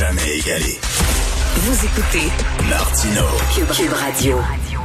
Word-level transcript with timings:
Jamais 0.00 0.38
égalé. 0.38 0.78
Vous 1.56 1.84
écoutez 1.84 2.32
Martino. 2.70 3.20
Cube, 3.54 3.66
Cube 3.66 3.92
Radio. 3.92 4.38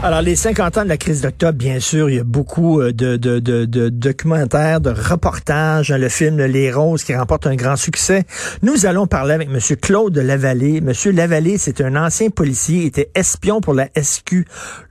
Alors, 0.04 0.22
les 0.22 0.36
50 0.36 0.78
ans 0.78 0.84
de 0.84 0.90
la 0.90 0.98
crise 0.98 1.22
d'octobre, 1.22 1.58
bien 1.58 1.80
sûr, 1.80 2.10
il 2.10 2.18
y 2.18 2.20
a 2.20 2.26
beaucoup 2.26 2.82
euh, 2.82 2.92
de, 2.92 3.16
de, 3.16 3.40
de, 3.40 3.64
de 3.64 3.88
documentaires, 3.88 4.82
de 4.82 4.90
reportages. 4.90 5.90
Le 5.94 6.10
film 6.10 6.44
Les 6.44 6.70
Roses 6.70 7.06
qui 7.06 7.16
remporte 7.16 7.48
un 7.48 7.56
grand 7.56 7.78
succès. 7.78 8.26
Nous 8.62 8.86
allons 8.86 9.08
parler 9.08 9.36
avec 9.36 9.48
M. 9.48 9.60
Claude 9.82 10.18
Lavallée. 10.18 10.80
M. 10.86 10.92
Lavallée, 11.16 11.58
c'est 11.58 11.80
un 11.80 11.96
ancien 11.96 12.30
policier, 12.30 12.86
était 12.86 13.10
espion 13.16 13.62
pour 13.62 13.74
la 13.74 13.88
SQ 13.98 14.44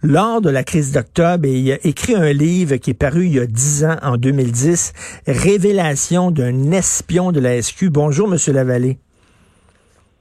lors 0.03 0.41
de 0.41 0.49
la 0.49 0.65
crise 0.65 0.93
d'octobre 0.93 1.47
et 1.47 1.53
il 1.53 1.71
a 1.71 1.87
écrit 1.87 2.15
un 2.15 2.33
livre 2.33 2.77
qui 2.77 2.93
est 2.93 2.95
paru 2.95 3.27
il 3.27 3.35
y 3.35 3.41
a 3.41 3.47
10 3.47 3.85
ans, 3.85 3.97
en 4.01 4.17
2010, 4.17 4.95
Révélation 5.27 6.31
d'un 6.31 6.73
espion 6.73 7.31
de 7.31 7.41
la 7.41 7.61
SQ. 7.61 7.91
Bonjour, 7.91 8.33
M. 8.33 8.39
Lavallée. 8.55 8.99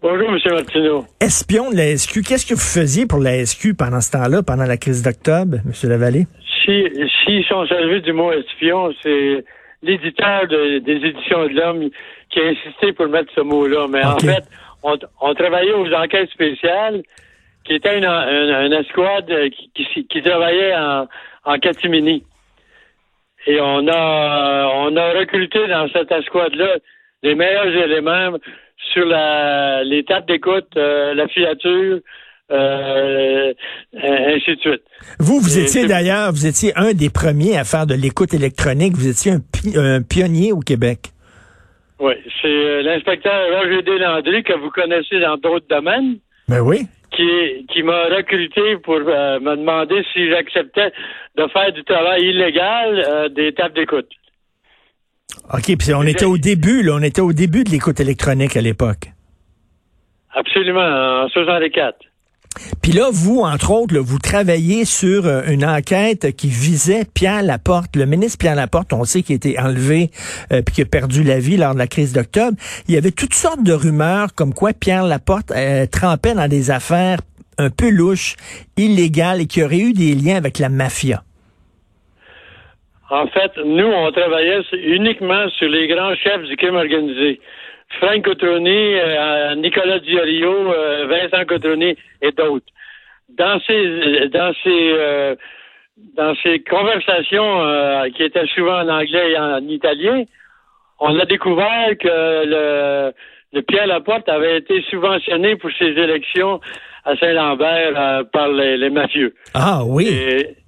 Bonjour, 0.04 0.32
M. 0.32 0.38
Martineau. 0.52 1.06
Espion 1.22 1.72
de 1.72 1.78
la 1.78 1.96
SQ, 1.96 2.28
qu'est-ce 2.28 2.46
que 2.46 2.56
vous 2.56 2.60
faisiez 2.60 3.06
pour 3.06 3.20
la 3.20 3.46
SQ 3.46 3.71
pendant 3.80 4.02
ce 4.02 4.11
temps-là, 4.11 4.44
pendant 4.44 4.66
la 4.66 4.75
crise 4.75 5.02
d'octobre, 5.02 5.60
M. 5.64 5.89
Lavallée? 5.89 6.28
Si, 6.61 6.84
si 7.24 7.42
sont 7.48 7.66
servis 7.68 8.02
du 8.02 8.11
mot 8.11 8.34
espion, 8.34 8.94
c'est 9.02 9.46
l'éditeur 9.82 10.46
de, 10.50 10.80
des 10.80 11.08
éditions 11.08 11.46
de 11.46 11.54
l'homme 11.54 11.89
qui 12.30 12.39
a 12.42 12.47
insisté 12.47 12.92
pour 12.92 13.08
mettre 13.08 13.32
ce 13.34 13.39
mot-là. 13.39 13.88
Mais 13.89 14.04
en 14.04 14.20
fait, 14.20 14.44
on, 14.84 14.97
on, 15.21 15.34
travaillait 15.36 15.71
aux 15.71 15.94
enquêtes 15.94 16.32
spéciales, 16.32 17.02
qui 17.64 17.75
était 17.75 17.97
une, 17.97 18.04
une, 18.06 18.66
une 18.66 18.74
escouade 18.74 19.32
qui, 19.52 19.72
qui, 19.74 20.06
qui, 20.06 20.22
travaillait 20.22 20.75
en, 20.75 21.08
en 21.46 21.58
catimini. 21.60 22.25
Et 23.47 23.58
on 23.61 23.88
a 23.88 24.70
on 24.75 24.97
a 24.97 25.11
recruté 25.14 25.66
dans 25.70 25.88
cette 25.94 26.11
escouade-là 26.11 26.75
les 27.24 27.36
meilleurs 27.36 27.68
éléments 27.68 28.38
sur 28.92 29.05
la, 29.05 29.83
les 29.83 30.04
tables 30.04 30.28
d'écoute, 30.28 30.68
euh, 30.78 31.14
la 31.14 31.28
filature, 31.28 32.00
euh, 32.52 33.53
ainsi 33.95 34.55
de 34.55 34.59
suite. 34.59 34.83
Vous, 35.19 35.39
vous 35.39 35.58
étiez 35.58 35.88
d'ailleurs, 35.88 36.31
vous 36.31 36.45
étiez 36.45 36.73
un 36.75 36.93
des 36.93 37.09
premiers 37.09 37.58
à 37.58 37.63
faire 37.63 37.88
de 37.88 37.95
l'écoute 37.95 38.33
électronique. 38.33 38.93
Vous 38.93 39.08
étiez 39.08 39.31
un, 39.31 39.39
pi 39.39 39.77
un, 39.77 40.02
pionnier 40.02 40.52
au 40.52 40.59
Québec. 40.59 41.13
Oui, 41.99 42.13
c'est 42.41 42.47
euh, 42.47 42.81
l'inspecteur 42.81 43.59
Roger 43.59 43.81
Deslandry 43.81 44.43
que 44.43 44.53
vous 44.53 44.69
connaissez 44.69 45.19
dans 45.19 45.38
d'autres 45.38 45.67
domaines. 45.69 46.17
Ben 46.47 46.59
oui. 46.59 46.81
Qui, 47.15 47.65
qui 47.71 47.83
m'a 47.83 48.05
recruté 48.05 48.77
pour 48.77 48.95
euh, 48.95 49.39
me 49.39 49.55
demander 49.55 50.03
si 50.11 50.30
j'acceptais 50.30 50.91
de 51.38 51.47
faire 51.47 51.71
du 51.71 51.83
travail 51.83 52.23
illégal 52.23 53.03
euh, 53.08 53.30
des 53.30 53.53
tables 53.53 53.75
d'écoute. 53.75 54.09
OK, 55.53 55.75
puis 55.77 55.93
on 55.93 56.03
était 56.03 56.25
au 56.25 56.38
début, 56.38 56.83
là, 56.83 56.93
on 56.95 57.03
était 57.03 57.21
au 57.21 57.33
début 57.33 57.63
de 57.63 57.69
l'écoute 57.69 57.99
électronique 57.99 58.55
à 58.57 58.61
l'époque. 58.61 59.11
Absolument, 60.33 61.25
en 61.25 61.30
64. 61.30 61.97
Puis 62.81 62.91
là, 62.91 63.09
vous, 63.11 63.39
entre 63.39 63.71
autres, 63.71 63.95
là, 63.95 64.02
vous 64.02 64.19
travaillez 64.19 64.85
sur 64.85 65.25
euh, 65.25 65.41
une 65.47 65.65
enquête 65.65 66.35
qui 66.35 66.49
visait 66.49 67.03
Pierre 67.13 67.41
Laporte, 67.41 67.95
le 67.95 68.05
ministre 68.05 68.38
Pierre 68.38 68.55
Laporte, 68.55 68.93
on 68.93 69.03
sait 69.05 69.23
qu'il 69.23 69.33
a 69.33 69.38
été 69.38 69.59
enlevé 69.59 70.11
euh, 70.52 70.61
puis 70.61 70.75
qu'il 70.75 70.83
a 70.83 70.88
perdu 70.88 71.23
la 71.23 71.39
vie 71.39 71.58
lors 71.58 71.73
de 71.73 71.80
la 71.80 71.87
crise 71.87 72.13
d'octobre. 72.13 72.55
Il 72.87 72.93
y 72.93 72.97
avait 72.97 73.11
toutes 73.11 73.33
sortes 73.33 73.63
de 73.63 73.73
rumeurs 73.73 74.35
comme 74.35 74.53
quoi 74.53 74.73
Pierre 74.73 75.03
Laporte 75.03 75.52
euh, 75.52 75.87
trempait 75.87 76.35
dans 76.35 76.47
des 76.47 76.69
affaires 76.69 77.19
un 77.58 77.69
peu 77.69 77.89
louches, 77.89 78.35
illégales 78.77 79.41
et 79.41 79.45
qui 79.47 79.63
aurait 79.63 79.80
eu 79.80 79.93
des 79.93 80.13
liens 80.15 80.37
avec 80.37 80.59
la 80.59 80.69
mafia. 80.69 81.23
En 83.14 83.28
fait, 83.28 83.52
nous, 83.64 83.86
on 83.86 84.11
travaillait 84.11 84.61
uniquement 84.73 85.47
sur 85.50 85.69
les 85.69 85.88
grands 85.88 86.16
chefs 86.16 86.42
du 86.45 86.58
crime 86.58 86.75
organisé. 86.75 87.39
Frank 88.00 88.23
Cotroni, 88.25 88.95
euh, 88.95 89.53
Nicolas 89.53 90.00
Diorio, 90.00 90.73
euh, 90.73 91.05
Vincent 91.05 91.45
Cotroni 91.45 91.95
et 92.23 92.31
d'autres. 92.31 92.66
Dans 93.38 93.59
ces 93.67 94.30
dans 94.30 94.52
ces 94.64 94.94
euh, 94.97 95.36
dans 96.17 96.33
ces 96.42 96.64
conversations 96.64 98.10
qui 98.15 98.23
étaient 98.23 98.48
souvent 98.48 98.80
en 98.82 98.89
anglais 98.89 99.33
et 99.33 99.37
en 99.37 99.67
italien, 99.67 100.23
on 100.99 101.20
a 101.20 101.26
découvert 101.26 101.89
que 101.99 102.45
le, 102.45 103.14
le 103.54 103.61
Pierre 103.61 103.86
Laporte 103.86 104.27
avait 104.27 104.58
été 104.58 104.82
subventionné 104.89 105.55
pour 105.58 105.70
ses 105.77 105.92
élections 105.92 106.60
à 107.05 107.16
Saint-Lambert 107.17 108.26
par 108.32 108.48
les, 108.48 108.76
les, 108.77 108.89
mafieux. 108.89 109.36
Ah 109.54 109.83
oui. 109.86 110.08
Et, 110.08 110.62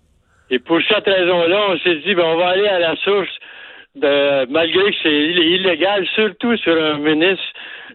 et 0.49 0.59
pour 0.59 0.79
cette 0.87 1.05
raison-là, 1.05 1.61
on 1.69 1.79
s'est 1.79 1.95
dit, 1.95 2.13
ben, 2.13 2.23
on 2.25 2.37
va 2.37 2.49
aller 2.49 2.67
à 2.67 2.79
la 2.79 2.95
source 2.97 3.29
de, 3.95 4.45
malgré 4.51 4.91
que 4.91 4.97
c'est 5.01 5.09
illégal, 5.09 6.05
surtout 6.13 6.55
sur 6.57 6.75
un 6.81 6.97
ministre 6.97 7.45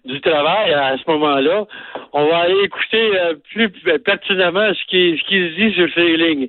du 0.04 0.20
Travail 0.20 0.72
à 0.72 0.96
ce 0.96 1.10
moment-là, 1.10 1.66
on 2.12 2.26
va 2.26 2.38
aller 2.38 2.64
écouter 2.64 3.10
euh, 3.20 3.34
plus 3.52 3.70
pertinemment 4.04 4.72
ce 4.74 4.84
qui, 4.86 5.18
ce 5.18 5.28
qui 5.28 5.38
se 5.38 5.54
dit 5.60 5.74
sur 5.74 5.88
ces 5.94 6.16
lignes. 6.16 6.48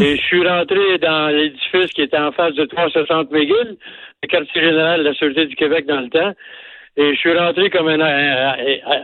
Et 0.00 0.16
je 0.16 0.22
suis 0.22 0.46
rentré 0.46 0.98
dans 0.98 1.34
l'édifice 1.34 1.92
qui 1.92 2.02
était 2.02 2.18
en 2.18 2.32
face 2.32 2.54
de 2.54 2.64
360 2.64 3.30
McGill, 3.30 3.76
le 4.22 4.28
quartier 4.28 4.62
général 4.62 5.00
de 5.00 5.08
la 5.08 5.14
Sûreté 5.14 5.46
du 5.46 5.56
Québec 5.56 5.86
dans 5.86 6.00
le 6.00 6.10
temps. 6.10 6.32
Et 6.96 7.14
je 7.14 7.18
suis 7.18 7.36
rentré 7.36 7.70
comme 7.70 7.88
un, 7.88 8.00
un, 8.00 8.52
un 8.52 9.02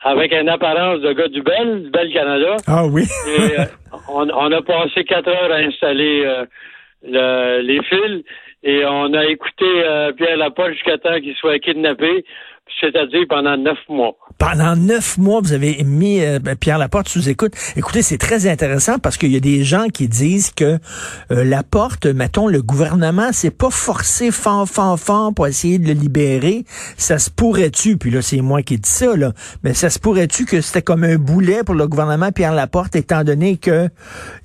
avec 0.00 0.32
une 0.32 0.48
apparence 0.48 1.00
de 1.00 1.12
gars 1.12 1.28
du 1.28 1.42
Bel, 1.42 1.84
du 1.84 1.90
Bel 1.90 2.12
Canada. 2.12 2.56
Ah 2.66 2.86
oui. 2.86 3.04
et, 3.26 3.60
euh, 3.60 3.64
on, 4.08 4.28
on, 4.30 4.52
a 4.52 4.62
passé 4.62 5.04
quatre 5.04 5.28
heures 5.28 5.52
à 5.52 5.56
installer 5.56 6.22
euh, 6.24 6.44
le, 7.04 7.60
les 7.62 7.82
fils 7.84 8.24
et 8.62 8.84
on 8.86 9.12
a 9.14 9.24
écouté 9.26 9.64
euh, 9.64 10.12
Pierre 10.12 10.36
Laporte 10.36 10.72
jusqu'à 10.72 10.98
temps 10.98 11.20
qu'il 11.20 11.34
soit 11.36 11.58
kidnappé, 11.58 12.24
c'est-à-dire 12.80 13.24
pendant 13.28 13.56
neuf 13.56 13.78
mois. 13.88 14.16
Pendant 14.38 14.76
neuf 14.76 15.18
mois, 15.18 15.40
vous 15.40 15.52
avez 15.52 15.82
mis 15.84 16.20
euh, 16.20 16.38
Pierre 16.60 16.78
Laporte 16.78 17.08
sous 17.08 17.28
écoute. 17.28 17.52
Écoutez, 17.76 18.02
c'est 18.02 18.18
très 18.18 18.46
intéressant 18.46 18.98
parce 18.98 19.16
qu'il 19.16 19.32
y 19.32 19.36
a 19.36 19.40
des 19.40 19.64
gens 19.64 19.86
qui 19.92 20.08
disent 20.08 20.50
que 20.50 20.78
euh, 21.32 21.44
Laporte, 21.44 22.06
mettons, 22.06 22.46
le 22.46 22.62
gouvernement, 22.62 23.30
c'est 23.32 23.50
pas 23.50 23.70
forcé 23.70 24.30
fort, 24.30 24.68
fort, 24.68 24.98
fort 24.98 25.34
pour 25.34 25.46
essayer 25.46 25.78
de 25.78 25.88
le 25.88 25.94
libérer. 25.94 26.64
Ça 26.96 27.18
se 27.18 27.30
pourrait-tu, 27.30 27.96
puis 27.96 28.10
là, 28.10 28.22
c'est 28.22 28.40
moi 28.40 28.62
qui 28.62 28.78
dis 28.78 28.88
ça, 28.88 29.16
là, 29.16 29.32
mais 29.64 29.74
ça 29.74 29.90
se 29.90 29.98
pourrait-tu 29.98 30.44
que 30.44 30.60
c'était 30.60 30.82
comme 30.82 31.04
un 31.04 31.16
boulet 31.16 31.64
pour 31.64 31.74
le 31.74 31.88
gouvernement 31.88 32.30
Pierre 32.30 32.54
Laporte, 32.54 32.94
étant 32.94 33.24
donné 33.24 33.56
que 33.56 33.88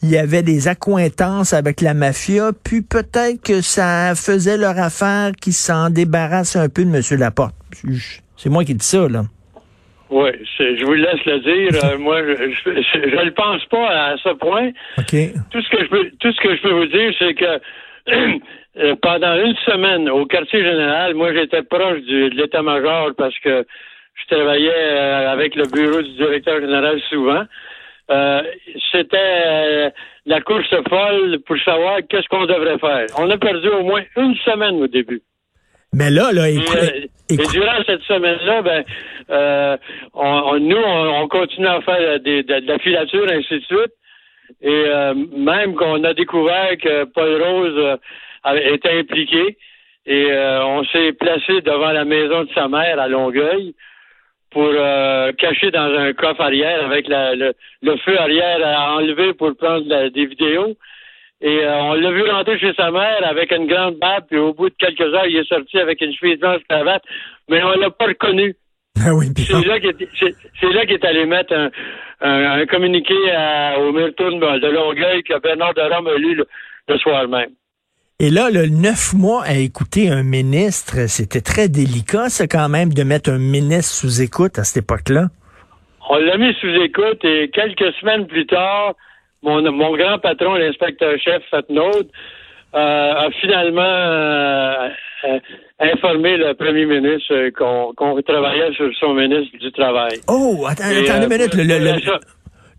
il 0.01 0.09
y 0.09 0.17
avait 0.17 0.43
des 0.43 0.67
accointances 0.67 1.53
avec 1.53 1.81
la 1.81 1.93
mafia, 1.93 2.51
puis 2.63 2.81
peut-être 2.81 3.41
que 3.41 3.61
ça 3.61 4.15
faisait 4.15 4.57
leur 4.57 4.79
affaire 4.79 5.31
qu'ils 5.39 5.53
s'en 5.53 5.89
débarrassent 5.89 6.55
un 6.55 6.69
peu 6.69 6.83
de 6.83 6.95
M. 6.95 7.19
Laporte? 7.19 7.55
C'est 8.35 8.49
moi 8.49 8.63
qui 8.63 8.75
dis 8.75 8.85
ça, 8.85 9.07
là. 9.07 9.23
Oui, 10.09 10.29
je 10.59 10.85
vous 10.85 10.93
laisse 10.93 11.25
le 11.25 11.39
dire. 11.39 11.83
Euh, 11.83 11.97
moi, 11.97 12.21
je, 12.21 13.25
ne 13.25 13.29
pense 13.31 13.65
pas 13.65 14.11
à 14.11 14.17
ce 14.17 14.29
point. 14.35 14.69
OK. 14.99 15.15
Tout 15.51 15.61
ce 15.61 15.69
que 15.69 15.83
je 15.83 15.89
peux, 15.89 16.09
tout 16.19 16.31
ce 16.31 16.41
que 16.41 16.55
je 16.55 16.61
peux 16.61 16.73
vous 16.73 16.85
dire, 16.85 17.13
c'est 17.17 17.33
que 17.33 17.59
euh, 18.77 18.95
pendant 19.01 19.35
une 19.35 19.55
semaine 19.65 20.09
au 20.09 20.25
quartier 20.27 20.63
général, 20.63 21.15
moi, 21.15 21.33
j'étais 21.33 21.63
proche 21.63 22.01
du, 22.01 22.29
de 22.29 22.35
l'état-major 22.35 23.11
parce 23.17 23.37
que 23.39 23.65
je 24.13 24.35
travaillais 24.35 24.71
euh, 24.71 25.31
avec 25.31 25.55
le 25.55 25.65
bureau 25.65 26.01
du 26.01 26.11
directeur 26.11 26.59
général 26.59 27.01
souvent. 27.09 27.43
Euh, 28.11 28.41
c'était 28.91 29.91
la 30.25 30.41
course 30.41 30.75
folle 30.89 31.39
pour 31.45 31.57
savoir 31.63 31.99
qu'est-ce 32.07 32.27
qu'on 32.27 32.45
devrait 32.45 32.77
faire. 32.77 33.07
On 33.17 33.29
a 33.29 33.37
perdu 33.37 33.69
au 33.69 33.83
moins 33.83 34.03
une 34.17 34.35
semaine 34.45 34.75
au 34.75 34.87
début. 34.87 35.21
Mais 35.93 36.09
là, 36.09 36.31
là, 36.31 36.49
écoute. 36.49 36.77
Et, 37.29 37.33
et 37.33 37.37
durant 37.37 37.83
cette 37.85 38.01
semaine-là, 38.03 38.61
ben, 38.61 38.83
euh, 39.29 39.77
on, 40.13 40.25
on, 40.25 40.59
nous, 40.59 40.75
on, 40.77 41.21
on, 41.21 41.27
continue 41.27 41.67
à 41.67 41.81
faire 41.81 42.19
des, 42.19 42.43
de, 42.43 42.59
de, 42.59 42.67
la 42.67 42.79
filature, 42.79 43.27
ainsi 43.29 43.59
de 43.59 43.65
suite. 43.65 43.93
Et 44.61 44.69
euh, 44.87 45.13
même 45.13 45.75
qu'on 45.75 46.03
a 46.03 46.13
découvert 46.13 46.77
que 46.81 47.05
Paul 47.05 47.41
Rose 47.41 47.97
euh, 48.45 48.73
était 48.73 48.99
impliqué, 48.99 49.57
et 50.05 50.31
euh, 50.31 50.65
on 50.65 50.83
s'est 50.85 51.13
placé 51.13 51.61
devant 51.61 51.91
la 51.91 52.05
maison 52.05 52.43
de 52.43 52.49
sa 52.53 52.67
mère 52.67 52.99
à 52.99 53.07
Longueuil 53.07 53.73
pour 54.51 54.69
euh, 54.69 55.31
cacher 55.33 55.71
dans 55.71 55.97
un 55.97 56.13
coffre 56.13 56.41
arrière 56.41 56.85
avec 56.85 57.07
la, 57.07 57.35
le, 57.35 57.53
le, 57.81 57.97
feu 57.97 58.19
arrière 58.19 58.59
à 58.63 58.95
enlever 58.95 59.33
pour 59.33 59.55
prendre 59.55 59.87
la, 59.87 60.09
des 60.09 60.25
vidéos. 60.25 60.75
Et 61.43 61.59
euh, 61.59 61.81
on 61.81 61.93
l'a 61.95 62.11
vu 62.11 62.23
rentrer 62.23 62.57
chez 62.57 62.73
sa 62.73 62.89
mère 62.89 63.19
avec 63.25 63.51
une 63.51 63.67
grande 63.67 63.99
barbe, 63.99 64.23
puis 64.29 64.39
au 64.39 64.53
bout 64.53 64.69
de 64.69 64.75
quelques 64.79 65.13
heures, 65.13 65.27
il 65.27 65.35
est 65.35 65.47
sorti 65.47 65.77
avec 65.77 65.99
une 65.99 66.13
chemise 66.15 66.39
blanche 66.39 66.61
cravate, 66.69 67.03
mais 67.49 67.61
on 67.61 67.77
l'a 67.77 67.89
pas 67.89 68.05
reconnu. 68.05 68.55
Ah 69.05 69.13
oui, 69.13 69.27
c'est 69.35 69.65
là 69.65 69.79
qu'il 69.79 69.89
est, 69.89 70.07
c'est, 70.19 70.71
là 70.71 70.85
qu'il 70.85 70.93
est 70.93 71.05
allé 71.05 71.25
mettre 71.25 71.53
un, 71.53 71.69
un, 72.21 72.61
un 72.61 72.65
communiqué 72.65 73.15
à, 73.35 73.77
au 73.77 73.91
Milton 73.91 74.39
de 74.39 74.67
Longueuil 74.71 75.23
que 75.23 75.37
Bernard 75.41 75.73
de 75.73 75.81
Rome 75.81 76.07
a 76.07 76.17
lu 76.17 76.35
le, 76.35 76.47
le 76.87 76.97
soir 76.99 77.27
même. 77.27 77.49
Et 78.19 78.29
là, 78.29 78.49
le 78.49 78.67
neuf 78.67 79.13
mois 79.13 79.43
à 79.43 79.55
écouter 79.55 80.09
un 80.09 80.23
ministre, 80.23 81.09
c'était 81.09 81.41
très 81.41 81.67
délicat, 81.67 82.29
ça, 82.29 82.47
quand 82.47 82.69
même, 82.69 82.93
de 82.93 83.03
mettre 83.03 83.29
un 83.31 83.37
ministre 83.37 83.93
sous 83.93 84.21
écoute 84.21 84.57
à 84.59 84.63
cette 84.63 84.83
époque-là. 84.83 85.27
On 86.09 86.17
l'a 86.17 86.37
mis 86.37 86.53
sous 86.61 86.67
écoute 86.67 87.25
et 87.25 87.49
quelques 87.49 87.91
semaines 87.99 88.27
plus 88.27 88.45
tard, 88.45 88.93
mon, 89.43 89.61
mon 89.71 89.95
grand 89.95 90.19
patron, 90.19 90.55
l'inspecteur-chef 90.55 91.43
Fatnaud, 91.51 92.03
euh, 92.75 93.13
a 93.13 93.29
finalement 93.39 93.81
euh, 93.81 94.89
informé 95.79 96.37
le 96.37 96.53
premier 96.53 96.85
ministre 96.85 97.49
qu'on 97.49 98.21
travaillait 98.23 98.73
sur 98.73 98.89
son 98.99 99.13
ministre 99.13 99.57
du 99.59 99.71
Travail. 99.71 100.19
Oh, 100.27 100.65
attendez 100.67 101.07
une 101.07 101.29
minute. 101.29 101.53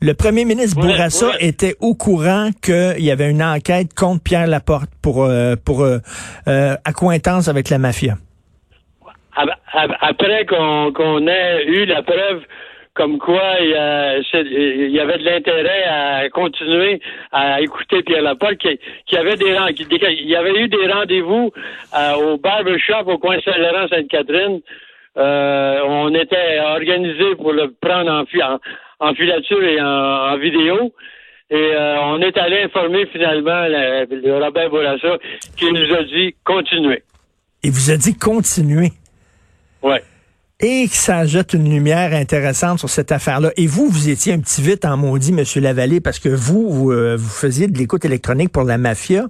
Le, 0.01 0.13
premier 0.15 0.45
ministre 0.45 0.81
Bourassa 0.81 1.33
était 1.39 1.77
au 1.81 1.95
courant 1.95 2.51
qu'il 2.61 3.05
y 3.05 3.11
avait 3.11 3.31
une 3.31 3.43
enquête 3.43 3.95
contre 3.95 4.23
Pierre 4.23 4.49
Laporte 4.49 4.91
pour, 5.01 5.29
pour 5.65 5.87
accointance 6.85 7.49
avec 7.49 7.71
la 7.71 7.79
mafia. 7.79 8.17
Après 9.37 10.47
qu'on 10.47 11.27
ait 11.27 11.65
eu 11.67 11.87
la 11.87 12.03
preuve 12.03 12.43
comme 12.95 13.19
quoi 13.19 13.57
il 13.61 13.71
y, 13.71 15.01
avait 15.01 15.19
de 15.19 15.25
l'intérêt 15.25 15.83
à 15.85 16.29
continuer 16.31 17.01
à 17.33 17.61
écouter 17.61 18.03
Pierre 18.03 18.23
Laporte, 18.23 18.57
qui, 18.59 18.79
qui 19.07 19.17
avait 19.17 19.37
des 19.37 19.47
il 19.47 20.29
y 20.29 20.37
avait 20.37 20.61
eu 20.61 20.69
des 20.69 20.87
rendez-vous 20.91 21.51
euh, 21.97 22.15
au 22.15 22.39
barbershop 22.39 23.07
au 23.07 23.19
coin 23.19 23.37
Saint-Laurent 23.45 23.89
Sainte-Catherine. 23.89 24.61
Euh, 25.17 25.81
on 25.87 26.15
était 26.15 26.61
organisé 26.61 27.35
pour 27.37 27.53
le 27.53 27.73
prendre 27.81 28.11
en, 28.11 28.59
en, 29.01 29.15
filature 29.15 29.63
et 29.63 29.81
en, 29.81 30.39
vidéo. 30.39 30.93
Et 31.51 31.57
euh, 31.57 32.01
on 32.01 32.21
est 32.21 32.37
allé 32.39 32.63
informer 32.63 33.07
finalement 33.07 33.67
le, 33.69 34.39
Robert 34.41 34.71
Bourassa 34.71 35.19
qui 35.57 35.71
nous 35.73 35.95
a 35.95 36.05
dit 36.05 36.35
continuer. 36.45 37.03
Il 37.65 37.73
vous 37.73 37.91
a 37.91 37.97
dit 37.97 38.17
continuer? 38.17 38.93
Ouais 39.83 40.03
et 40.61 40.87
que 40.87 40.95
ça 40.95 41.27
jette 41.27 41.53
une 41.53 41.69
lumière 41.69 42.15
intéressante 42.15 42.79
sur 42.79 42.89
cette 42.89 43.11
affaire-là. 43.11 43.51
Et 43.57 43.67
vous, 43.67 43.89
vous 43.89 44.09
étiez 44.09 44.33
un 44.33 44.39
petit 44.39 44.63
vite 44.63 44.85
en 44.85 44.97
maudit, 44.97 45.33
Monsieur 45.33 45.61
Lavallée, 45.61 46.01
parce 46.01 46.21
que 46.21 46.29
vous, 46.29 46.71
vous, 46.71 46.93
euh, 46.93 47.19
faisiez 47.19 47.67
de 47.67 47.77
l'écoute 47.77 48.05
électronique 48.05 48.51
pour 48.51 48.63
la 48.63 48.79
mafia. 48.79 49.27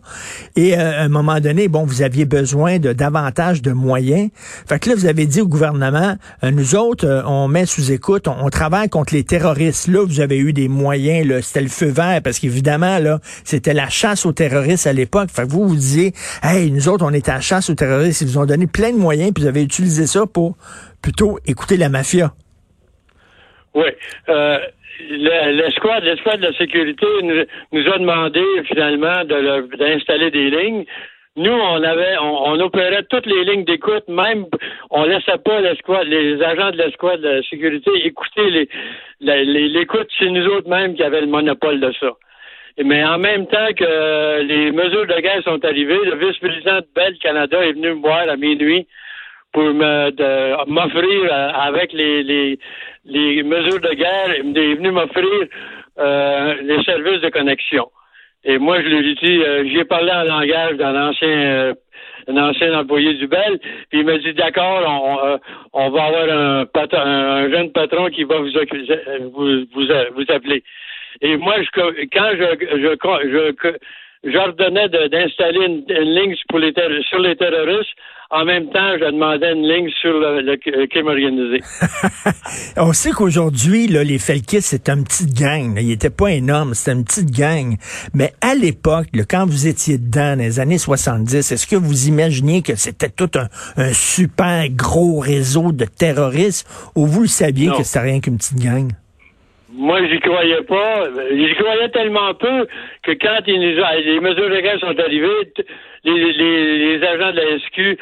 Et 0.55 0.79
euh, 0.79 1.01
à 1.01 1.05
un 1.05 1.09
moment 1.09 1.41
donné, 1.41 1.69
bon, 1.69 1.87
vous 1.87 2.03
aviez 2.03 2.27
besoin 2.27 2.79
de 2.79 2.93
davantage 2.93 3.63
de 3.63 3.73
moyens. 3.73 4.29
Fait 4.69 4.79
que 4.79 4.91
là, 4.91 4.97
vous 4.97 5.07
avez 5.07 5.25
dit 5.25 5.41
au 5.41 5.49
gouvernement, 5.49 6.17
euh, 6.45 6.51
nous 6.51 6.77
autres, 6.77 7.25
on 7.27 7.49
met 7.49 7.65
sous 7.65 7.91
écoute, 7.91 8.29
on, 8.29 8.51
travaille 8.51 8.91
contre 8.91 9.15
les 9.15 9.25
terroristes. 9.25 9.89
Là, 9.89 10.05
vous 10.07 10.21
avez 10.21 10.37
eu 10.37 10.53
des 10.53 10.69
moyens, 10.69 11.27
là, 11.27 11.41
c'était 11.41 11.63
le 11.63 11.69
feu 11.69 11.89
vert, 11.89 12.21
parce 12.23 12.39
qu'évidemment, 12.39 12.99
là, 12.99 13.19
c'était 13.45 13.75
la 13.75 13.89
chasse 13.89 14.27
aux 14.27 14.33
terroristes 14.33 14.87
à 14.87 14.93
l'époque. 14.93 15.31
Fait 15.33 15.47
que 15.47 15.51
vous, 15.51 15.67
vous 15.67 15.77
disiez, 15.77 16.13
hey, 16.43 16.71
nous 16.71 16.87
autres, 16.91 17.05
on 17.07 17.15
était 17.15 17.31
à 17.31 17.37
la 17.37 17.41
chasse 17.41 17.71
aux 17.71 17.75
terroristes. 17.75 18.21
Ils 18.21 18.29
vous 18.29 18.39
ont 18.39 18.47
donné 18.47 18.67
plein 18.67 18.93
de 18.93 18.99
moyens, 18.99 19.33
puis 19.33 19.43
vous 19.43 19.49
avez 19.49 19.63
utilisé 19.63 20.07
ça 20.07 20.27
pour 20.27 20.57
plutôt 21.05 21.39
écouter 21.47 21.77
la 21.77 21.91
mafia. 21.91 22.31
Oui. 23.75 23.91
Euh, 24.31 24.59
l'escouade, 25.11 26.03
de 26.03 26.47
la 26.47 26.57
sécurité 26.57 27.07
nous, 27.23 27.93
a 27.93 27.99
demandé 27.99 28.43
finalement 28.67 29.23
d'installer 29.25 30.31
des 30.31 30.49
lignes. 30.49 30.85
Nous, 31.37 31.53
on 31.53 31.83
avait, 31.83 32.17
on, 32.23 32.59
opérait 32.61 33.03
toutes 33.11 33.27
les 33.27 33.45
lignes 33.45 33.65
d'écoute, 33.65 34.09
même 34.09 34.47
on 34.91 35.05
laissait 35.05 35.43
pas 35.45 35.61
l'escouade, 35.61 36.07
les 36.07 36.41
agents 36.43 36.71
de 36.71 36.79
l'escouade 36.79 37.21
de 37.21 37.29
la 37.29 37.43
sécurité 37.43 37.91
écouter 38.05 38.69
les, 39.21 39.45
l'écoute, 39.69 40.09
c'est 40.19 40.31
nous 40.31 40.47
autres 40.47 40.71
même 40.71 40.95
qui 40.95 41.03
avaient 41.03 41.21
le 41.21 41.27
monopole 41.27 41.81
de 41.81 41.93
ça. 42.01 42.13
Mais 42.83 43.05
en 43.05 43.19
même 43.19 43.47
temps 43.49 43.73
que 43.77 44.43
les 44.43 44.71
mesures 44.71 45.07
de 45.07 45.21
guerre 45.21 45.43
sont 45.45 45.63
arrivées, 45.65 46.05
le 46.05 46.17
vice-président 46.17 46.79
de 46.79 46.87
Bell 46.95 47.19
Canada 47.19 47.59
est 47.63 47.73
venu 47.73 47.91
me 47.95 48.01
voir 48.01 48.27
à 48.29 48.37
minuit 48.37 48.87
pour 49.55 49.73
m'offrir 49.73 51.33
euh, 51.33 51.51
avec 51.55 51.93
les, 51.93 52.23
les, 52.25 52.59
les, 53.07 53.43
mesures 53.45 53.81
de 53.81 53.95
guerre, 53.95 54.35
il 54.43 54.59
est 54.59 54.75
venu 54.75 54.91
m'offrir 54.91 55.47
euh, 55.99 56.55
les 56.63 56.83
services 56.83 57.21
de 57.21 57.31
connexion. 57.31 57.89
Et 58.45 58.59
moi, 58.59 58.83
je 58.83 58.89
lui 58.89 59.11
ai 59.11 59.15
dit, 59.15 59.43
euh, 59.43 59.65
j'ai 59.73 59.85
parlé 59.85 60.11
en 60.11 60.25
langage 60.25 60.77
d'un 60.77 61.09
ancien 61.09 61.29
euh, 61.29 61.75
un 62.27 62.37
ancien 62.39 62.79
employé 62.79 63.15
du 63.15 63.27
Bel, 63.27 63.59
puis 63.91 64.01
il 64.01 64.07
m'a 64.07 64.17
dit 64.17 64.33
d'accord, 64.33 64.83
on, 64.89 65.39
on 65.75 65.91
va 65.91 66.05
avoir 66.05 66.29
un, 66.31 66.65
patron, 66.65 66.99
un 66.99 67.51
jeune 67.51 67.71
patron 67.71 68.09
qui 68.09 68.25
va 68.25 68.39
vous, 68.39 68.49
vous, 69.35 69.65
vous, 69.75 69.87
vous 70.15 70.33
appeler. 70.33 70.65
Et 71.21 71.37
moi, 71.37 71.55
je, 71.63 71.69
quand 71.75 72.31
je, 72.33 72.47
je, 72.79 72.97
je 73.31 73.77
j'ordonnais 74.25 74.89
d'installer 74.89 75.67
une, 75.67 75.85
ligne 75.89 76.35
pour 76.49 76.59
les 76.59 76.73
sur 77.09 77.19
les 77.19 77.37
terroristes. 77.37 77.91
En 78.31 78.45
même 78.45 78.69
temps, 78.71 78.97
je 78.99 79.05
demandais 79.05 79.53
une 79.53 79.69
ligne 79.69 79.91
sur 80.01 80.13
le, 80.13 80.87
crime 80.87 81.07
organisé. 81.07 81.61
On 82.77 82.93
sait 82.93 83.11
qu'aujourd'hui, 83.11 83.87
les 83.87 84.19
Felkis, 84.19 84.63
c'est 84.63 84.89
une 84.89 85.05
petite 85.05 85.35
gang. 85.39 85.79
Il 85.79 85.89
n'était 85.89 86.11
pas 86.11 86.33
énorme, 86.33 86.75
c'était 86.75 86.99
une 86.99 87.05
petite 87.05 87.31
gang. 87.31 87.77
Mais 88.13 88.33
à 88.41 88.55
l'époque, 88.55 89.07
quand 89.29 89.47
vous 89.47 89.69
étiez 89.69 89.99
dedans, 89.99 90.37
dans 90.37 90.39
les 90.39 90.59
années 90.59 90.79
70, 90.79 91.53
est-ce 91.53 91.67
que 91.67 91.77
vous 91.77 92.09
imaginiez 92.09 92.63
que 92.63 92.75
c'était 92.77 93.11
tout 93.11 93.31
un, 93.37 93.93
super 93.93 94.69
gros 94.71 95.21
réseau 95.21 95.71
de 95.73 95.85
terroristes 95.85 96.67
ou 96.97 97.07
vous 97.07 97.23
le 97.23 97.29
saviez 97.29 97.69
que 97.69 97.83
c'était 97.83 98.01
rien 98.01 98.21
qu'une 98.21 98.39
petite 98.39 98.59
gang? 98.59 98.91
Moi, 99.77 100.07
j'y 100.07 100.21
croyais 100.21 100.63
pas. 100.63 101.05
J'y 101.33 101.55
croyais 101.57 101.89
tellement 101.89 102.33
peu 102.35 102.67
que 103.03 103.13
quand 103.13 103.41
les 103.47 104.21
mesures 104.21 104.49
légales 104.49 104.79
sont 104.79 104.99
arrivées, 104.99 105.53
les, 106.05 107.03
agents 107.03 107.33
de 107.33 107.41
la 107.41 107.59
SQ 107.59 107.99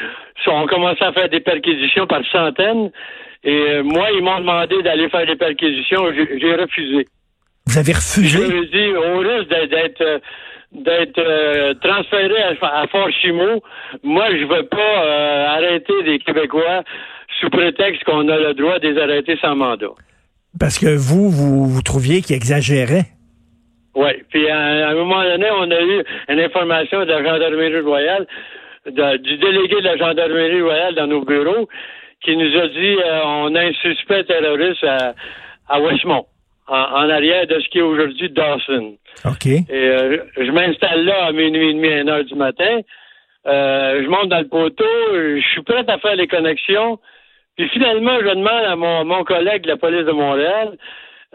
ont 0.48 0.66
commencé 0.66 1.02
à 1.02 1.12
faire 1.12 1.28
des 1.30 1.40
perquisitions 1.40 2.06
par 2.06 2.24
centaines. 2.30 2.90
Et 3.44 3.50
euh, 3.50 3.82
moi, 3.82 4.08
ils 4.12 4.22
m'ont 4.22 4.38
demandé 4.38 4.82
d'aller 4.82 5.08
faire 5.08 5.26
des 5.26 5.36
perquisitions. 5.36 6.12
J'ai 6.12 6.54
refusé. 6.54 7.06
Vous 7.66 7.78
avez 7.78 7.92
refusé? 7.92 8.38
Je 8.38 8.64
dit, 8.70 8.94
au 8.94 9.18
risque 9.18 9.48
d'être 9.48 10.20
d'être 10.72 11.18
euh, 11.18 11.74
transféré 11.82 12.42
à, 12.62 12.86
Fort 12.86 13.10
Chimo, 13.20 13.62
moi, 14.02 14.26
je 14.30 14.44
veux 14.44 14.64
pas 14.64 15.04
euh, 15.04 15.46
arrêter 15.48 16.02
des 16.04 16.18
Québécois 16.18 16.82
sous 17.40 17.50
prétexte 17.50 18.04
qu'on 18.04 18.26
a 18.28 18.38
le 18.38 18.54
droit 18.54 18.78
de 18.78 18.88
les 18.88 19.00
arrêter 19.00 19.36
sans 19.40 19.54
mandat. 19.54 19.92
Parce 20.58 20.78
que 20.78 20.94
vous, 20.94 21.30
vous, 21.30 21.66
vous 21.66 21.82
trouviez 21.82 22.20
qu'il 22.22 22.36
exagérait. 22.36 23.06
Oui. 23.94 24.10
Puis 24.30 24.48
à, 24.48 24.88
un 24.88 24.94
moment 24.94 25.22
donné, 25.22 25.46
on 25.50 25.70
a 25.70 25.80
eu 25.80 26.04
une 26.28 26.40
information 26.40 27.00
de 27.00 27.10
la 27.10 27.22
gendarmerie 27.22 27.80
royale, 27.80 28.26
du 28.86 29.36
délégué 29.38 29.76
de 29.76 29.84
la 29.84 29.96
gendarmerie 29.96 30.62
royale 30.62 30.94
dans 30.94 31.06
nos 31.06 31.24
bureaux, 31.24 31.68
qui 32.24 32.36
nous 32.36 32.58
a 32.58 32.68
dit 32.68 32.96
euh, 33.04 33.20
on 33.24 33.54
a 33.54 33.60
un 33.60 33.72
suspect 33.74 34.24
terroriste 34.24 34.84
à, 34.84 35.14
à 35.68 35.80
Westmont, 35.80 36.26
en, 36.68 37.10
arrière 37.10 37.46
de 37.46 37.60
ce 37.60 37.68
qui 37.68 37.78
est 37.78 37.82
aujourd'hui 37.82 38.30
Dawson. 38.30 38.96
OK. 39.24 39.46
Et 39.46 39.64
euh, 39.70 40.18
je 40.36 40.50
m'installe 40.50 41.04
là 41.04 41.26
à 41.26 41.32
minuit 41.32 41.70
et 41.70 41.74
demi, 41.74 41.88
à 41.88 42.00
une 42.00 42.08
heure 42.08 42.24
du 42.24 42.34
matin. 42.34 42.80
Euh, 43.46 44.02
je 44.04 44.08
monte 44.08 44.28
dans 44.28 44.38
le 44.38 44.48
poteau, 44.48 44.84
je 45.12 45.42
suis 45.52 45.62
prêt 45.62 45.84
à 45.86 45.98
faire 45.98 46.16
les 46.16 46.28
connexions. 46.28 46.98
Puis 47.56 47.68
finalement, 47.68 48.18
je 48.20 48.28
demande 48.28 48.64
à 48.64 48.76
mon, 48.76 49.04
mon 49.04 49.24
collègue 49.24 49.62
de 49.62 49.68
la 49.68 49.76
police 49.76 50.06
de 50.06 50.12
Montréal, 50.12 50.76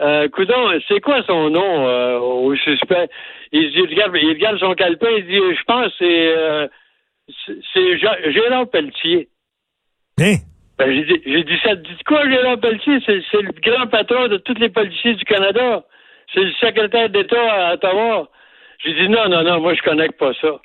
euh, 0.00 0.28
Coudon, 0.28 0.70
c'est 0.86 1.00
quoi 1.00 1.22
son 1.24 1.50
nom 1.50 1.88
euh, 1.88 2.18
au 2.18 2.54
suspect? 2.56 3.08
Il 3.52 3.70
dit, 3.72 3.80
regarde, 3.80 4.16
il 4.20 4.28
regarde 4.28 4.58
son 4.58 4.74
calepin, 4.74 5.08
il 5.16 5.26
dit, 5.26 5.36
je 5.36 5.64
pense 5.64 5.92
c'est 5.98 6.28
euh, 6.36 6.68
c'est 7.72 7.98
Gérard 7.98 8.68
Pelletier. 8.70 9.28
Hein? 10.20 10.36
Ben, 10.78 10.92
j'ai 10.92 11.04
dit, 11.04 11.22
j'ai 11.26 11.44
dit 11.44 11.58
ça, 11.62 11.74
dit 11.74 12.04
quoi 12.06 12.28
Gérard 12.30 12.60
Pelletier? 12.60 12.98
C'est, 13.04 13.20
c'est 13.30 13.42
le 13.42 13.52
grand 13.60 13.88
patron 13.88 14.28
de 14.28 14.36
tous 14.36 14.54
les 14.54 14.68
policiers 14.68 15.14
du 15.14 15.24
Canada. 15.24 15.84
C'est 16.32 16.44
le 16.44 16.52
secrétaire 16.52 17.10
d'État 17.10 17.68
à 17.68 17.74
Ottawa. 17.74 18.28
J'ai 18.84 18.94
dit 18.94 19.08
non, 19.08 19.28
non, 19.28 19.42
non, 19.42 19.60
moi 19.60 19.74
je 19.74 19.82
connais 19.82 20.08
pas 20.08 20.32
ça. 20.40 20.60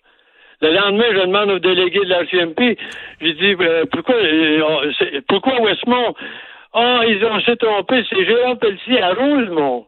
Le 0.62 0.74
lendemain, 0.74 1.06
je 1.12 1.26
demande 1.26 1.50
au 1.52 1.60
délégué 1.60 2.00
de 2.00 2.10
la 2.10 2.26
CMP, 2.26 2.78
j'ai 3.22 3.34
dit, 3.34 3.56
euh, 3.60 3.86
pourquoi, 3.92 4.16
euh, 4.16 4.82
pourquoi 5.28 5.62
Westmont? 5.62 6.16
Ah, 6.74 7.02
oh, 7.02 7.06
ils 7.08 7.24
ont 7.26 7.40
s'est 7.42 7.56
trompé, 7.58 8.04
c'est 8.10 8.26
Gérard 8.26 8.58
Pelletier 8.58 9.02
à 9.02 9.14
Rosemont. 9.14 9.86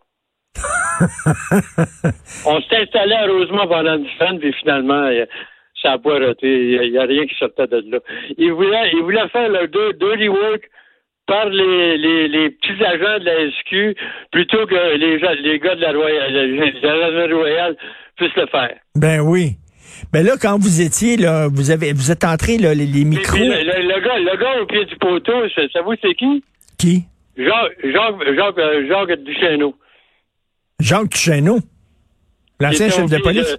on 2.46 2.62
s'est 2.62 2.78
installé 2.78 3.14
à 3.14 3.26
Rosemont 3.26 3.68
pendant 3.68 3.98
une 3.98 4.08
semaine, 4.18 4.40
puis 4.40 4.54
finalement, 4.54 5.06
euh, 5.06 5.26
ça 5.82 5.92
n'a 5.92 5.98
pas 5.98 6.20
raté. 6.20 6.86
Il 6.86 6.92
n'y 6.92 6.98
a, 6.98 7.04
rien 7.04 7.26
qui 7.26 7.36
sortait 7.36 7.68
de 7.68 7.84
là. 7.90 8.00
Ils 8.38 8.52
voulaient, 8.52 8.92
ils 8.94 9.02
voulaient 9.02 9.28
faire 9.30 9.50
leur 9.50 9.68
dirty 9.68 10.30
work 10.30 10.70
par 11.28 11.50
les, 11.50 11.98
les, 11.98 12.28
les, 12.28 12.50
petits 12.52 12.84
agents 12.84 13.20
de 13.20 13.26
la 13.26 13.52
SQ 13.52 13.98
plutôt 14.32 14.66
que 14.68 14.96
les, 14.96 15.18
les 15.42 15.60
gars 15.60 15.76
de 15.76 15.82
la 15.82 15.92
Royale, 15.92 16.76
la 16.84 17.36
Royale 17.36 17.76
puissent 18.16 18.36
le 18.36 18.46
faire. 18.48 18.78
Ben 18.96 19.22
oui. 19.22 19.56
Mais 20.14 20.22
ben 20.22 20.28
là, 20.28 20.34
quand 20.42 20.58
vous 20.58 20.82
étiez, 20.82 21.18
là, 21.18 21.48
vous 21.48 21.72
avez, 21.72 21.94
vous 21.94 22.12
êtes 22.12 22.24
entré, 22.24 22.58
là, 22.58 22.74
les, 22.74 22.86
micros. 23.06 23.38
le, 23.38 24.02
gars, 24.02 24.18
le 24.18 24.38
gars 24.38 24.62
au 24.62 24.66
pied 24.66 24.86
du 24.86 24.96
poteau, 24.98 25.48
ça, 25.56 25.82
vous 25.82 25.94
c'est 26.02 26.16
qui? 26.16 26.44
Qui? 26.78 27.04
Jacques, 27.38 27.78
Jacques, 27.84 28.36
Jacques, 28.36 28.58
euh, 28.60 28.88
Jacques 28.88 29.24
Duchesneau. 29.24 29.76
Jacques 30.80 31.10
Duchesneau? 31.10 31.60
L'ancien 32.60 32.90
chef 32.90 33.10
de 33.10 33.18
police? 33.18 33.58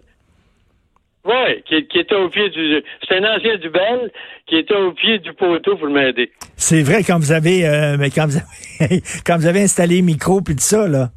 Oui, 1.24 1.62
qui, 1.68 1.86
qui, 1.88 1.98
était 1.98 2.14
au 2.14 2.28
pied 2.28 2.48
du. 2.50 2.82
C'est 3.06 3.16
un 3.16 3.36
ancien 3.36 3.56
du 3.56 3.68
Bel 3.68 4.12
qui 4.46 4.56
était 4.56 4.76
au 4.76 4.92
pied 4.92 5.18
du 5.18 5.32
poteau 5.32 5.76
pour 5.76 5.88
m'aider. 5.88 6.30
C'est 6.56 6.82
vrai 6.82 7.02
quand 7.02 7.18
vous 7.18 7.32
avez 7.32 7.66
euh, 7.66 7.96
mais 7.98 8.10
quand 8.10 8.26
vous 8.26 8.36
avez 8.36 9.02
quand 9.26 9.36
vous 9.36 9.46
avez 9.46 9.62
installé 9.62 9.96
les 9.96 10.02
micros 10.02 10.40
puis 10.40 10.54
tout 10.54 10.62
ça, 10.62 10.86
là. 10.86 11.10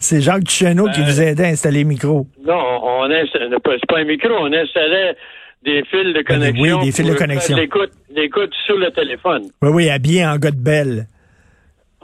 C'est 0.00 0.20
Jacques 0.20 0.44
Duchesneau 0.44 0.88
qui 0.90 1.00
ben, 1.00 1.06
vous 1.06 1.20
aidait 1.20 1.44
à 1.44 1.48
installer 1.48 1.82
le 1.82 1.88
micro. 1.88 2.26
Non, 2.44 2.80
on 2.82 3.08
c'est 3.08 3.86
pas 3.86 3.98
un 3.98 4.04
micro, 4.04 4.30
on 4.38 4.52
installait 4.52 5.16
des 5.62 5.82
fils 5.90 6.14
de 6.14 6.22
connexion. 6.22 6.78
Oui, 6.78 6.86
des 6.86 6.92
fils 6.92 7.06
de 7.08 7.14
connexion. 7.14 7.56
L'écoute 7.56 8.54
sur 8.66 8.76
le 8.76 8.90
téléphone. 8.90 9.44
Oui, 9.62 9.70
oui, 9.72 9.90
habillé 9.90 10.24
en 10.26 10.36
gars 10.36 10.50
de 10.50 10.62
belle. 10.62 11.06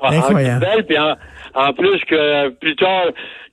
Ah, 0.02 0.10
Incroyable. 0.12 0.66
En, 0.66 0.82
puis 0.82 0.98
en, 0.98 1.72
plus 1.72 2.00
que 2.04 2.48
plus 2.50 2.76
tard, 2.76 3.06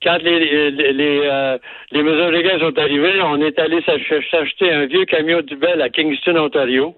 quand 0.04 0.18
les 0.24 0.72
les, 0.72 0.94
les, 0.94 1.22
euh, 1.24 1.58
les 1.92 2.04
mesures 2.04 2.32
légales 2.32 2.60
sont 2.60 2.78
arrivées, 2.78 3.22
on 3.22 3.40
est 3.42 3.58
allé 3.60 3.82
s'acheter 3.84 4.72
un 4.72 4.86
vieux 4.88 5.06
camion 5.06 5.42
du 5.42 5.56
Bell 5.56 5.82
à 5.82 5.90
Kingston, 5.90 6.36
Ontario. 6.38 6.96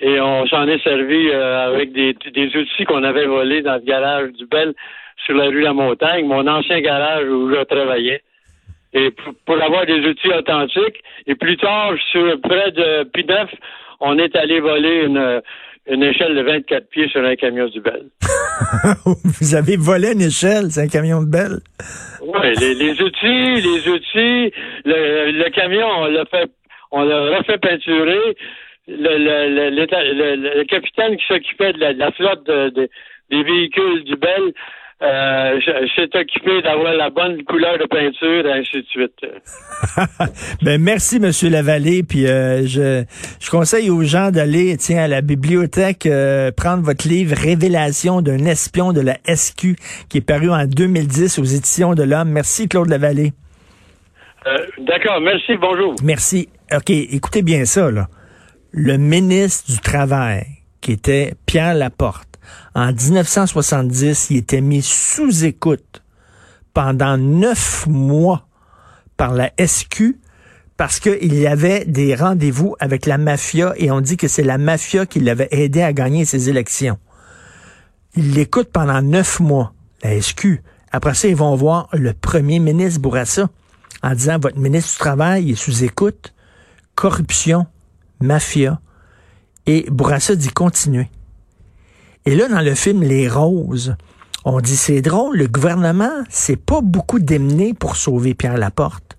Et 0.00 0.20
on 0.20 0.46
s'en 0.46 0.66
est 0.68 0.82
servi 0.82 1.28
euh, 1.28 1.68
avec 1.68 1.92
des, 1.92 2.14
des 2.34 2.56
outils 2.56 2.84
qu'on 2.84 3.02
avait 3.02 3.26
volés 3.26 3.62
dans 3.62 3.74
le 3.74 3.80
garage 3.80 4.32
du 4.32 4.46
Bell 4.46 4.74
sur 5.24 5.34
la 5.34 5.46
rue 5.46 5.62
La 5.62 5.72
Montagne, 5.72 6.26
mon 6.26 6.46
ancien 6.46 6.80
garage 6.80 7.28
où 7.28 7.50
je 7.50 7.62
travaillais. 7.64 8.22
Et 8.92 9.10
pour, 9.44 9.60
avoir 9.60 9.84
des 9.86 10.00
outils 10.06 10.32
authentiques. 10.32 11.02
Et 11.26 11.34
plus 11.34 11.56
tard, 11.56 11.92
sur 12.10 12.40
près 12.40 12.70
de 12.70 13.04
P9, 13.10 13.48
on 14.00 14.18
est 14.18 14.34
allé 14.36 14.60
voler 14.60 15.04
une, 15.04 15.42
une 15.88 16.02
échelle 16.02 16.34
de 16.34 16.42
24 16.42 16.88
pieds 16.88 17.08
sur 17.08 17.24
un 17.24 17.36
camion 17.36 17.66
du 17.68 17.80
Bell. 17.80 18.06
Vous 19.04 19.54
avez 19.54 19.76
volé 19.76 20.12
une 20.12 20.22
échelle, 20.22 20.70
c'est 20.70 20.82
un 20.82 20.88
camion 20.88 21.22
de 21.22 21.30
Bell? 21.30 21.60
Oui, 22.22 22.54
les, 22.58 23.02
outils, 23.02 23.60
les 23.60 23.88
outils, 23.88 24.52
le, 24.84 25.48
camion, 25.50 25.86
on 25.98 26.06
l'a 26.06 26.24
fait, 26.24 26.50
on 26.90 27.02
l'a 27.04 27.38
refait 27.38 27.58
peinturer. 27.58 28.36
Le, 28.88 29.18
le, 29.18 29.70
le, 29.70 30.64
capitaine 30.64 31.16
qui 31.16 31.26
s'occupait 31.26 31.72
de 31.72 31.80
la, 31.80 32.12
flotte 32.12 32.46
des 32.46 33.42
véhicules 33.42 34.04
du 34.04 34.16
Bell 34.16 34.52
euh, 35.02 35.60
s'est 35.94 36.18
occupé 36.18 36.62
d'avoir 36.62 36.94
la 36.94 37.10
bonne 37.10 37.42
couleur 37.44 37.78
de 37.78 37.84
peinture, 37.84 38.46
et 38.46 38.60
ainsi 38.60 38.78
de 38.78 38.86
suite. 38.88 39.26
ben 40.62 40.80
merci, 40.80 41.20
Monsieur 41.20 41.50
Lavallée. 41.50 42.02
Puis 42.02 42.26
euh, 42.26 42.66
je, 42.66 43.04
je 43.38 43.50
conseille 43.50 43.90
aux 43.90 44.02
gens 44.02 44.30
d'aller, 44.30 44.76
tiens, 44.78 45.04
à 45.04 45.08
la 45.08 45.20
bibliothèque 45.20 46.06
euh, 46.06 46.50
prendre 46.50 46.82
votre 46.82 47.06
livre 47.06 47.36
Révélation 47.36 48.22
d'un 48.22 48.46
espion 48.46 48.92
de 48.92 49.02
la 49.02 49.18
SQ, 49.26 49.76
qui 50.08 50.18
est 50.18 50.26
paru 50.26 50.50
en 50.50 50.64
2010 50.64 51.38
aux 51.38 51.44
éditions 51.44 51.94
de 51.94 52.02
l'Homme. 52.02 52.30
Merci, 52.30 52.66
Claude 52.66 52.88
Lavallée. 52.88 53.32
Euh, 54.46 54.58
d'accord, 54.78 55.20
merci, 55.20 55.56
bonjour. 55.60 55.94
Merci. 56.02 56.48
OK, 56.74 56.90
écoutez 56.90 57.42
bien 57.42 57.64
ça, 57.64 57.90
là. 57.90 58.06
Le 58.72 58.96
ministre 58.96 59.72
du 59.72 59.78
Travail, 59.78 60.44
qui 60.80 60.92
était 60.92 61.34
Pierre 61.46 61.74
Laporte, 61.74 62.35
en 62.74 62.92
1970, 62.92 64.28
il 64.30 64.36
était 64.38 64.60
mis 64.60 64.82
sous 64.82 65.44
écoute 65.44 66.02
pendant 66.74 67.16
neuf 67.16 67.86
mois 67.86 68.46
par 69.16 69.32
la 69.32 69.50
SQ 69.58 70.16
parce 70.76 71.00
qu'il 71.00 71.34
y 71.34 71.46
avait 71.46 71.84
des 71.86 72.14
rendez-vous 72.14 72.76
avec 72.80 73.06
la 73.06 73.16
mafia 73.16 73.72
et 73.76 73.90
on 73.90 74.00
dit 74.00 74.16
que 74.16 74.28
c'est 74.28 74.42
la 74.42 74.58
mafia 74.58 75.06
qui 75.06 75.20
l'avait 75.20 75.48
aidé 75.50 75.82
à 75.82 75.92
gagner 75.92 76.24
ses 76.24 76.50
élections. 76.50 76.98
Il 78.14 78.32
l'écoute 78.34 78.70
pendant 78.72 79.00
neuf 79.00 79.40
mois, 79.40 79.72
la 80.02 80.20
SQ. 80.20 80.62
Après 80.92 81.14
ça, 81.14 81.28
ils 81.28 81.36
vont 81.36 81.54
voir 81.56 81.88
le 81.92 82.12
premier 82.12 82.58
ministre 82.58 83.00
Bourassa 83.00 83.48
en 84.02 84.14
disant 84.14 84.38
votre 84.38 84.58
ministre 84.58 84.92
du 84.92 84.98
Travail 84.98 85.50
est 85.50 85.54
sous 85.54 85.82
écoute, 85.82 86.34
corruption, 86.94 87.66
mafia. 88.20 88.80
Et 89.66 89.86
Bourassa 89.90 90.36
dit 90.36 90.50
continuez. 90.50 91.08
Et 92.26 92.34
là, 92.34 92.48
dans 92.48 92.60
le 92.60 92.74
film 92.74 93.02
Les 93.02 93.28
Roses, 93.28 93.94
on 94.44 94.60
dit 94.60 94.76
c'est 94.76 95.00
drôle, 95.00 95.38
le 95.38 95.46
gouvernement, 95.46 96.24
c'est 96.28 96.56
pas 96.56 96.80
beaucoup 96.80 97.20
démené 97.20 97.72
pour 97.72 97.96
sauver 97.96 98.34
Pierre 98.34 98.58
Laporte. 98.58 99.16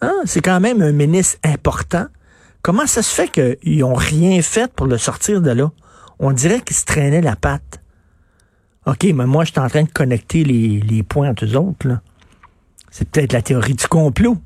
Hein? 0.00 0.14
C'est 0.24 0.40
quand 0.40 0.58
même 0.58 0.82
un 0.82 0.90
ministre 0.90 1.38
important. 1.44 2.06
Comment 2.60 2.86
ça 2.86 3.02
se 3.02 3.14
fait 3.14 3.28
qu'ils 3.28 3.78
n'ont 3.78 3.94
rien 3.94 4.42
fait 4.42 4.72
pour 4.72 4.86
le 4.86 4.98
sortir 4.98 5.40
de 5.40 5.50
là? 5.50 5.70
On 6.18 6.32
dirait 6.32 6.60
qu'ils 6.60 6.76
se 6.76 6.84
traînaient 6.84 7.20
la 7.20 7.36
patte. 7.36 7.80
OK, 8.86 9.04
mais 9.14 9.26
moi, 9.26 9.44
je 9.44 9.52
suis 9.52 9.60
en 9.60 9.68
train 9.68 9.84
de 9.84 9.90
connecter 9.90 10.42
les, 10.42 10.80
les 10.80 11.04
points 11.04 11.30
entre 11.30 11.44
eux 11.44 11.56
autres. 11.56 12.00
C'est 12.90 13.08
peut-être 13.08 13.32
la 13.32 13.42
théorie 13.42 13.74
du 13.74 13.86
complot. 13.86 14.38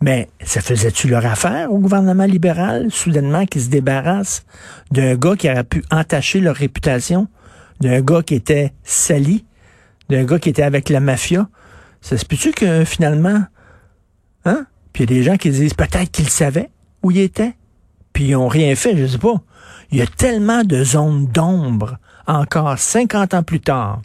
Mais 0.00 0.28
ça 0.44 0.60
faisait-tu 0.60 1.08
leur 1.08 1.26
affaire 1.26 1.72
au 1.72 1.78
gouvernement 1.78 2.24
libéral, 2.24 2.90
soudainement, 2.90 3.46
qui 3.46 3.60
se 3.60 3.68
débarrasse 3.68 4.44
d'un 4.92 5.16
gars 5.16 5.34
qui 5.34 5.50
aurait 5.50 5.64
pu 5.64 5.82
entacher 5.90 6.40
leur 6.40 6.54
réputation, 6.54 7.26
d'un 7.80 8.00
gars 8.00 8.22
qui 8.22 8.34
était 8.34 8.72
sali, 8.84 9.44
d'un 10.08 10.24
gars 10.24 10.38
qui 10.38 10.50
était 10.50 10.62
avec 10.62 10.88
la 10.88 11.00
mafia? 11.00 11.48
Ça 12.00 12.16
se 12.16 12.24
peut-tu 12.24 12.52
que 12.52 12.84
finalement, 12.84 13.44
hein? 14.44 14.66
Puis 14.92 15.04
il 15.04 15.10
y 15.10 15.14
a 15.14 15.16
des 15.18 15.22
gens 15.24 15.36
qui 15.36 15.50
disent 15.50 15.74
peut-être 15.74 16.10
qu'ils 16.10 16.28
savaient 16.28 16.70
où 17.02 17.10
il 17.10 17.18
était, 17.18 17.54
puis 18.12 18.26
ils 18.26 18.32
n'ont 18.32 18.48
rien 18.48 18.74
fait, 18.76 18.96
je 18.96 19.06
sais 19.06 19.18
pas. 19.18 19.34
Il 19.90 19.98
y 19.98 20.02
a 20.02 20.06
tellement 20.06 20.62
de 20.62 20.84
zones 20.84 21.26
d'ombre 21.26 21.98
encore 22.26 22.78
50 22.78 23.34
ans 23.34 23.42
plus 23.42 23.60
tard 23.60 24.02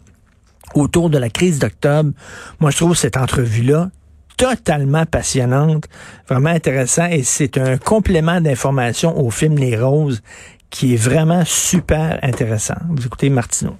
autour 0.74 1.10
de 1.10 1.18
la 1.18 1.30
crise 1.30 1.58
d'octobre. 1.58 2.10
Moi, 2.58 2.70
je 2.70 2.76
trouve 2.78 2.96
cette 2.96 3.16
entrevue-là 3.16 3.90
totalement 4.36 5.06
passionnante, 5.06 5.84
vraiment 6.28 6.50
intéressant 6.50 7.06
et 7.06 7.22
c'est 7.22 7.58
un 7.58 7.78
complément 7.78 8.40
d'information 8.40 9.18
au 9.18 9.30
film 9.30 9.56
Les 9.56 9.78
Roses 9.78 10.22
qui 10.70 10.94
est 10.94 10.96
vraiment 10.96 11.44
super 11.44 12.18
intéressant. 12.22 12.74
Vous 12.90 13.06
écoutez 13.06 13.30
Martineau. 13.30 13.76